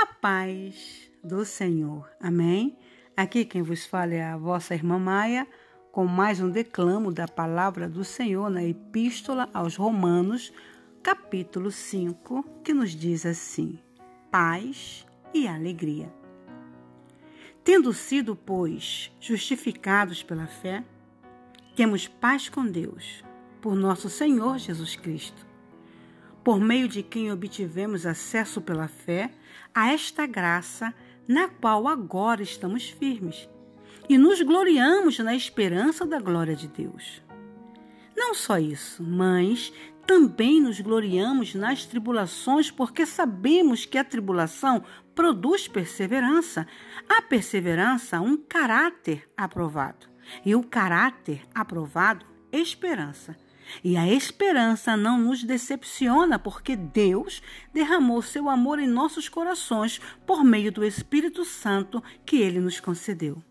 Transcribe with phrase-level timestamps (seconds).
[0.00, 2.08] A paz do Senhor.
[2.20, 2.78] Amém?
[3.16, 5.44] Aqui quem vos fala é a vossa irmã Maia,
[5.90, 10.52] com mais um declamo da palavra do Senhor na Epístola aos Romanos,
[11.02, 13.76] capítulo 5, que nos diz assim:
[14.30, 16.14] Paz e alegria.
[17.64, 20.84] Tendo sido, pois, justificados pela fé,
[21.74, 23.24] temos paz com Deus,
[23.60, 25.48] por nosso Senhor Jesus Cristo
[26.48, 29.30] por meio de quem obtivemos acesso pela fé
[29.74, 30.94] a esta graça
[31.28, 33.46] na qual agora estamos firmes
[34.08, 37.22] e nos gloriamos na esperança da glória de Deus.
[38.16, 39.70] Não só isso, mas
[40.06, 44.82] também nos gloriamos nas tribulações, porque sabemos que a tribulação
[45.14, 46.66] produz perseverança,
[47.06, 50.06] a perseverança, um caráter aprovado,
[50.46, 53.36] e o caráter aprovado, esperança.
[53.82, 60.44] E a esperança não nos decepciona, porque Deus derramou seu amor em nossos corações por
[60.44, 63.42] meio do Espírito Santo que ele nos concedeu.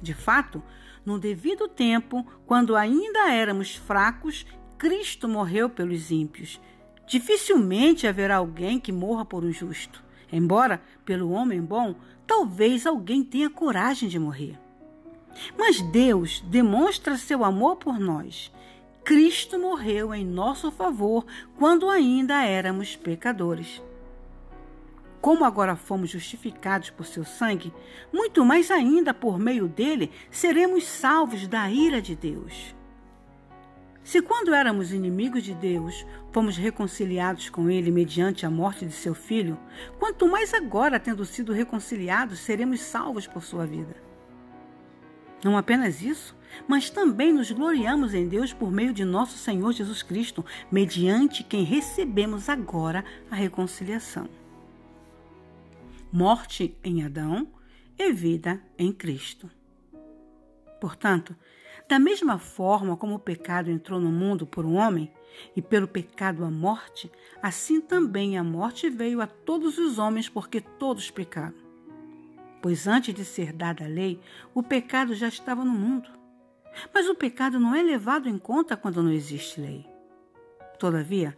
[0.00, 0.62] De fato,
[1.04, 4.46] no devido tempo, quando ainda éramos fracos,
[4.76, 6.60] Cristo morreu pelos ímpios.
[7.06, 10.04] Dificilmente haverá alguém que morra por um justo.
[10.30, 11.94] Embora, pelo homem bom,
[12.26, 14.58] talvez alguém tenha coragem de morrer.
[15.56, 18.52] Mas Deus demonstra seu amor por nós
[19.08, 21.24] Cristo morreu em nosso favor
[21.56, 23.82] quando ainda éramos pecadores.
[25.18, 27.72] Como agora fomos justificados por seu sangue,
[28.12, 32.76] muito mais ainda por meio dele seremos salvos da ira de Deus.
[34.04, 39.14] Se quando éramos inimigos de Deus, fomos reconciliados com ele mediante a morte de seu
[39.14, 39.58] filho,
[39.98, 44.07] quanto mais agora, tendo sido reconciliados, seremos salvos por sua vida.
[45.42, 46.36] Não apenas isso,
[46.66, 51.62] mas também nos gloriamos em Deus por meio de nosso Senhor Jesus Cristo, mediante quem
[51.62, 54.28] recebemos agora a reconciliação.
[56.12, 57.46] Morte em Adão
[57.98, 59.50] e vida em Cristo.
[60.80, 61.36] Portanto,
[61.88, 65.12] da mesma forma como o pecado entrou no mundo por um homem,
[65.54, 67.10] e pelo pecado a morte,
[67.40, 71.67] assim também a morte veio a todos os homens, porque todos pecaram
[72.60, 74.20] pois antes de ser dada a lei,
[74.54, 76.08] o pecado já estava no mundo.
[76.92, 79.86] Mas o pecado não é levado em conta quando não existe lei.
[80.78, 81.36] Todavia,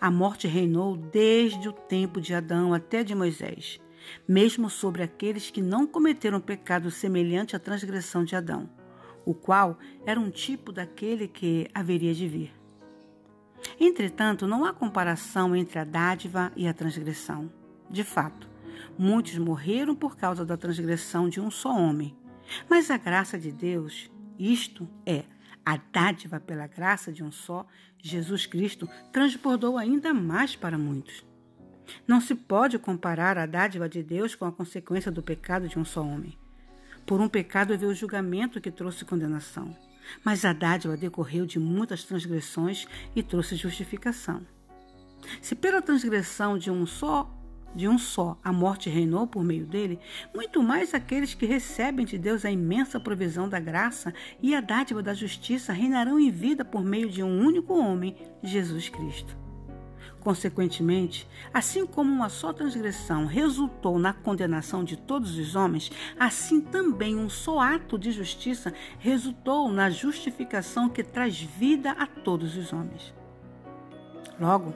[0.00, 3.80] a morte reinou desde o tempo de Adão até de Moisés,
[4.26, 8.68] mesmo sobre aqueles que não cometeram pecado semelhante à transgressão de Adão,
[9.24, 12.52] o qual era um tipo daquele que haveria de vir.
[13.78, 17.50] Entretanto, não há comparação entre a dádiva e a transgressão.
[17.88, 18.48] De fato,
[18.98, 22.16] Muitos morreram por causa da transgressão de um só homem.
[22.68, 25.24] Mas a graça de Deus, isto é,
[25.64, 27.66] a dádiva pela graça de um só,
[27.98, 31.24] Jesus Cristo, transbordou ainda mais para muitos.
[32.06, 35.84] Não se pode comparar a dádiva de Deus com a consequência do pecado de um
[35.84, 36.36] só homem.
[37.06, 39.76] Por um pecado veio o julgamento que trouxe condenação,
[40.24, 44.46] mas a dádiva decorreu de muitas transgressões e trouxe justificação.
[45.40, 47.30] Se pela transgressão de um só
[47.74, 49.98] de um só, a morte reinou por meio dele,
[50.34, 54.12] muito mais aqueles que recebem de Deus a imensa provisão da graça
[54.42, 58.88] e a dádiva da justiça reinarão em vida por meio de um único homem, Jesus
[58.88, 59.42] Cristo.
[60.22, 67.16] Consequentemente, assim como uma só transgressão resultou na condenação de todos os homens, assim também
[67.16, 73.12] um só ato de justiça resultou na justificação que traz vida a todos os homens.
[74.38, 74.72] Logo,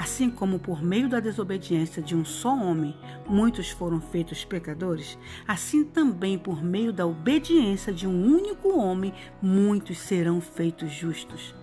[0.00, 2.96] Assim como por meio da desobediência de um só homem
[3.28, 9.12] muitos foram feitos pecadores, assim também por meio da obediência de um único homem
[9.42, 11.54] muitos serão feitos justos.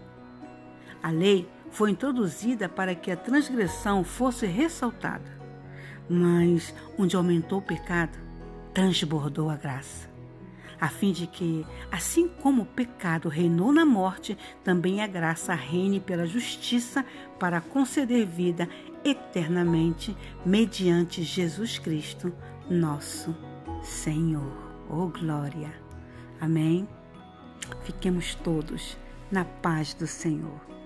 [1.01, 5.35] A lei foi introduzida para que a transgressão fosse ressaltada,
[6.07, 8.19] mas onde aumentou o pecado,
[8.71, 10.06] transbordou a graça
[10.79, 15.99] a fim de que, assim como o pecado reinou na morte, também a graça reine
[15.99, 17.05] pela justiça
[17.39, 18.69] para conceder vida
[19.03, 22.33] eternamente mediante Jesus Cristo,
[22.69, 23.35] nosso
[23.81, 24.67] Senhor.
[24.89, 25.73] Oh glória!
[26.39, 26.87] Amém?
[27.83, 28.97] Fiquemos todos
[29.31, 30.76] na paz do Senhor.